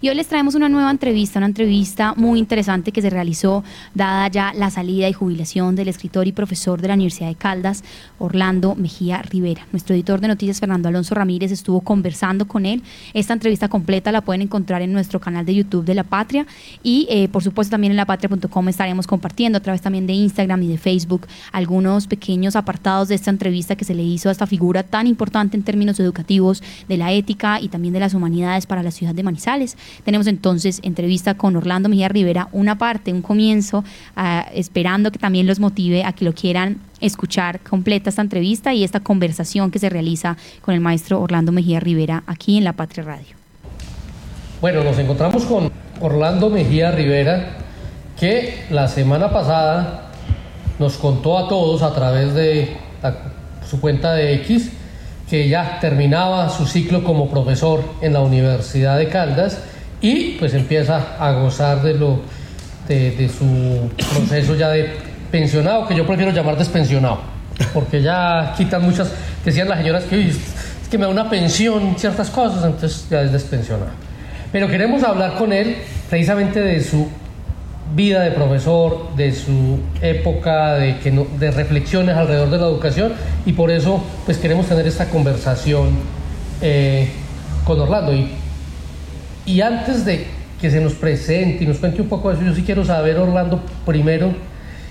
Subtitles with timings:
[0.00, 3.64] Y hoy les traemos una nueva entrevista, una entrevista muy interesante que se realizó
[3.94, 7.82] dada ya la salida y jubilación del escritor y profesor de la Universidad de Caldas,
[8.20, 9.66] Orlando Mejía Rivera.
[9.72, 12.82] Nuestro editor de noticias, Fernando Alonso Ramírez, estuvo conversando con él.
[13.12, 16.46] Esta entrevista completa la pueden encontrar en nuestro canal de YouTube de La Patria
[16.84, 20.68] y eh, por supuesto también en lapatria.com estaremos compartiendo a través también de Instagram y
[20.68, 24.84] de Facebook algunos pequeños apartados de esta entrevista que se le hizo a esta figura
[24.84, 28.92] tan importante en términos educativos de la ética y también de las humanidades para la
[28.92, 29.76] ciudad de Manizales.
[30.04, 33.84] Tenemos entonces entrevista con Orlando Mejía Rivera, una parte, un comienzo,
[34.16, 38.84] ah, esperando que también los motive a que lo quieran escuchar completa esta entrevista y
[38.84, 43.04] esta conversación que se realiza con el maestro Orlando Mejía Rivera aquí en La Patria
[43.04, 43.36] Radio.
[44.60, 47.58] Bueno, nos encontramos con Orlando Mejía Rivera,
[48.18, 50.10] que la semana pasada
[50.78, 52.76] nos contó a todos a través de
[53.68, 54.72] su cuenta de X
[55.28, 59.58] que ya terminaba su ciclo como profesor en la Universidad de Caldas
[60.00, 62.20] y pues empieza a gozar de, lo,
[62.86, 64.90] de, su proceso ya de
[65.30, 67.20] pensionado, que yo prefiero llamar despensionado,
[67.74, 69.12] porque ya quitan muchas,
[69.44, 70.32] decían las señoras que
[70.90, 73.90] que me da una pensión, ciertas cosas, entonces ya es despensionado.
[74.52, 75.76] Pero queremos hablar con él
[76.08, 77.08] precisamente de su
[77.94, 83.12] vida de profesor, de su época de, que de reflexiones alrededor de la educación
[83.46, 85.90] y por eso pues queremos tener esta conversación
[86.60, 87.10] eh,
[87.64, 88.14] con Orlando.
[88.14, 88.30] Y,
[89.48, 90.26] y antes de
[90.60, 93.16] que se nos presente y nos cuente un poco de eso, yo sí quiero saber,
[93.16, 94.34] Orlando, primero,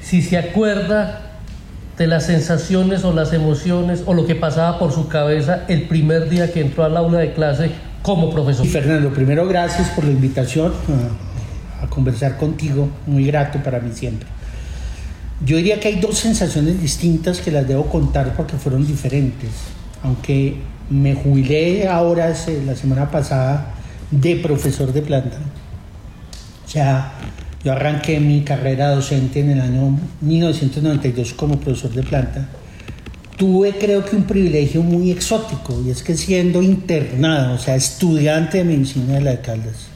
[0.00, 1.32] si se acuerda
[1.98, 6.30] de las sensaciones o las emociones o lo que pasaba por su cabeza el primer
[6.30, 7.70] día que entró al aula de clase
[8.02, 8.66] como profesor.
[8.66, 10.72] Fernando, primero gracias por la invitación
[11.82, 14.28] a conversar contigo, muy grato para mí siempre.
[15.44, 19.50] Yo diría que hay dos sensaciones distintas que las debo contar porque fueron diferentes.
[20.02, 20.56] Aunque
[20.88, 22.32] me jubilé ahora,
[22.64, 23.74] la semana pasada,
[24.10, 25.38] de profesor de planta.
[26.66, 27.12] O sea,
[27.64, 32.48] yo arranqué mi carrera docente en el año 1992 como profesor de planta.
[33.36, 38.58] Tuve creo que un privilegio muy exótico y es que siendo internado, o sea, estudiante
[38.58, 39.88] de medicina de la Caldas,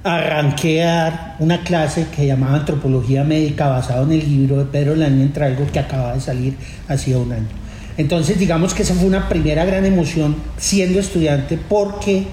[0.04, 4.94] arranqué a dar una clase que llamaba Antropología Médica basado en el libro de Pedro
[4.94, 6.54] Laña algo que acaba de salir
[6.88, 7.48] hacía un año.
[7.96, 12.26] Entonces digamos que esa fue una primera gran emoción siendo estudiante porque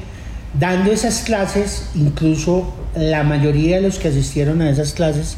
[0.59, 5.37] dando esas clases, incluso la mayoría de los que asistieron a esas clases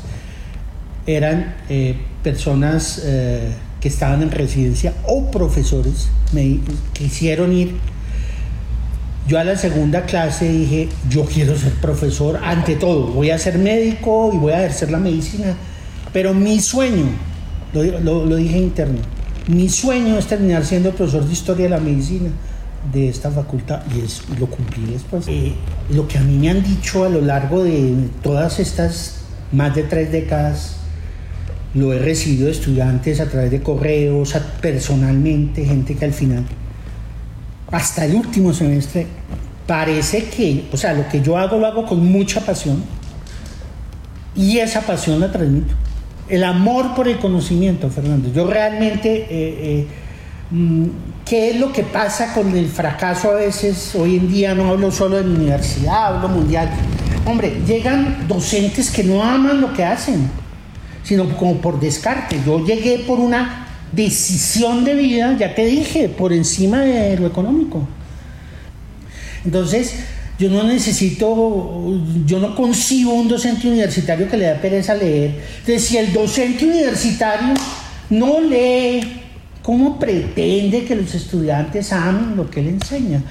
[1.07, 6.59] eran eh, personas eh, que estaban en residencia o profesores, me
[6.93, 7.75] quisieron ir.
[9.27, 13.57] Yo a la segunda clase dije, yo quiero ser profesor ante todo, voy a ser
[13.57, 15.55] médico y voy a ejercer la medicina,
[16.13, 17.05] pero mi sueño,
[17.73, 18.99] lo, dije interno,
[19.47, 22.29] mi sueño es terminar siendo profesor de historia de la medicina
[22.93, 25.25] de esta facultad y, es, lo cumplí después.
[25.27, 25.53] Eh,
[25.89, 29.17] lo que a mí me han dicho a lo largo de todas estas
[29.51, 30.76] más de tres décadas,
[31.73, 36.43] lo he recibido de estudiantes a través de correos, personalmente, gente que al final
[37.71, 39.07] hasta el último semestre,
[39.65, 42.83] parece que, o sea, lo que yo hago lo hago con mucha pasión
[44.35, 45.73] y esa pasión la transmito.
[46.29, 48.31] El amor por el conocimiento, Fernando.
[48.31, 49.87] Yo realmente, eh, eh,
[50.51, 50.85] mm,
[51.25, 53.95] ¿qué es lo que pasa con el fracaso a veces?
[53.95, 56.69] Hoy en día no hablo solo de mi universidad, hablo mundial.
[57.25, 60.29] Hombre, llegan docentes que no aman lo que hacen,
[61.03, 62.39] sino como por descarte.
[62.45, 67.87] Yo llegué por una decisión de vida, ya te dije, por encima de lo económico.
[69.45, 69.95] Entonces,
[70.37, 75.41] yo no necesito, yo no concibo un docente universitario que le da pereza leer.
[75.59, 77.53] Entonces, si el docente universitario
[78.09, 79.21] no lee,
[79.63, 83.23] ¿cómo pretende que los estudiantes amen lo que él enseña?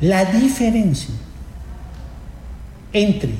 [0.00, 1.14] La diferencia
[2.92, 3.34] entre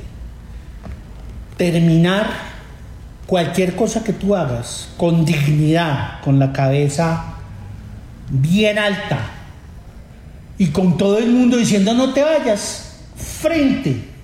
[1.57, 2.54] terminar
[3.25, 7.35] cualquier cosa que tú hagas con dignidad, con la cabeza
[8.29, 9.19] bien alta
[10.57, 14.15] y con todo el mundo diciendo no te vayas, frente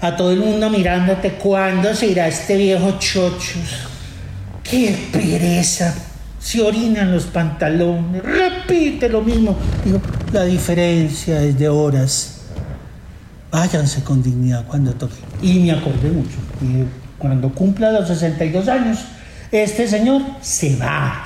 [0.00, 3.58] a todo el mundo mirándote, ¿cuándo se irá este viejo chocho?
[4.62, 5.94] ¡Qué pereza!
[6.38, 9.58] Se orinan los pantalones, repite lo mismo.
[10.32, 12.40] La diferencia es de horas.
[13.50, 15.16] Váyanse con dignidad cuando toque.
[15.42, 16.36] Y me acordé mucho
[17.20, 18.98] cuando cumpla los 62 años,
[19.52, 21.24] Este señor se va.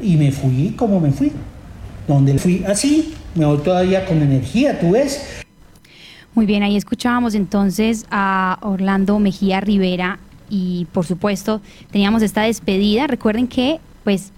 [0.00, 1.30] Y me fui como me fui.
[2.08, 5.42] Donde fui así, me voy todavía con energía, tú ves.
[6.34, 10.18] Muy bien, ahí escuchábamos entonces a Orlando Mejía Rivera
[10.48, 13.06] y por supuesto teníamos esta despedida.
[13.06, 14.32] Recuerden que pues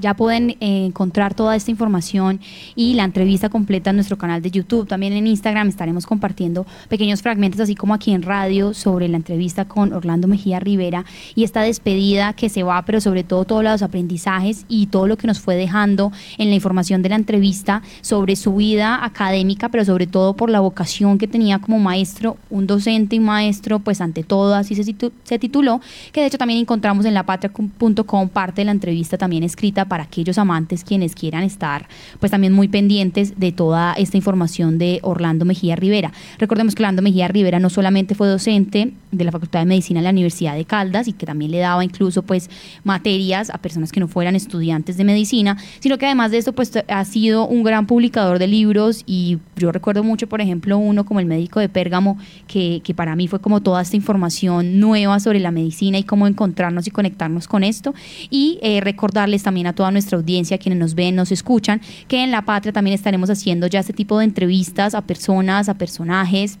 [0.00, 2.40] ya pueden eh, encontrar toda esta información
[2.74, 4.88] y la entrevista completa en nuestro canal de YouTube.
[4.88, 9.66] También en Instagram estaremos compartiendo pequeños fragmentos, así como aquí en radio, sobre la entrevista
[9.66, 11.04] con Orlando Mejía Rivera
[11.34, 15.16] y esta despedida que se va, pero sobre todo todos los aprendizajes y todo lo
[15.16, 19.84] que nos fue dejando en la información de la entrevista sobre su vida académica, pero
[19.84, 24.22] sobre todo por la vocación que tenía como maestro, un docente y maestro, pues ante
[24.22, 24.94] todo así se,
[25.24, 25.80] se tituló,
[26.12, 30.38] que de hecho también encontramos en lapatria.com parte de la entrevista también escrita para aquellos
[30.38, 31.88] amantes quienes quieran estar
[32.20, 36.12] pues también muy pendientes de toda esta información de Orlando Mejía Rivera.
[36.38, 40.04] Recordemos que Orlando Mejía Rivera no solamente fue docente de la Facultad de Medicina de
[40.04, 42.48] la Universidad de Caldas y que también le daba incluso pues
[42.84, 46.72] materias a personas que no fueran estudiantes de medicina, sino que además de esto pues
[46.88, 51.18] ha sido un gran publicador de libros y yo recuerdo mucho por ejemplo uno como
[51.18, 52.16] el médico de Pérgamo
[52.46, 56.28] que, que para mí fue como toda esta información nueva sobre la medicina y cómo
[56.28, 57.94] encontrarnos y conectarnos con esto
[58.30, 62.30] y eh, recordarles también a toda nuestra audiencia, quienes nos ven, nos escuchan, que en
[62.30, 66.58] La Patria también estaremos haciendo ya este tipo de entrevistas a personas, a personajes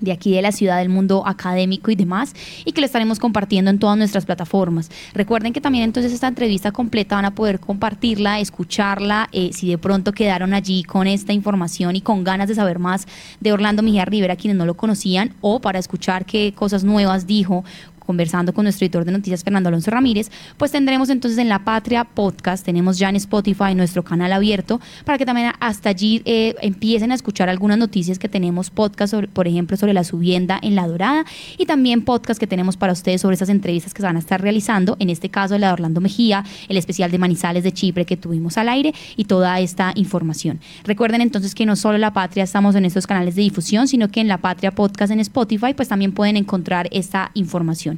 [0.00, 2.34] de aquí de la ciudad del mundo académico y demás
[2.64, 4.90] y que lo estaremos compartiendo en todas nuestras plataformas.
[5.14, 9.78] Recuerden que también entonces esta entrevista completa van a poder compartirla, escucharla, eh, si de
[9.78, 13.06] pronto quedaron allí con esta información y con ganas de saber más
[13.40, 17.64] de Orlando Mejía Rivera, quienes no lo conocían, o para escuchar qué cosas nuevas dijo
[18.08, 22.04] conversando con nuestro editor de noticias, Fernando Alonso Ramírez, pues tendremos entonces en La Patria
[22.04, 27.12] Podcast, tenemos ya en Spotify nuestro canal abierto, para que también hasta allí eh, empiecen
[27.12, 31.26] a escuchar algunas noticias que tenemos, podcast, por ejemplo, sobre la subienda en La Dorada,
[31.58, 34.40] y también podcast que tenemos para ustedes sobre esas entrevistas que se van a estar
[34.40, 38.16] realizando, en este caso la de Orlando Mejía, el especial de Manizales de Chipre que
[38.16, 40.60] tuvimos al aire, y toda esta información.
[40.84, 44.20] Recuerden entonces que no solo La Patria estamos en estos canales de difusión, sino que
[44.20, 47.97] en La Patria Podcast en Spotify, pues también pueden encontrar esta información.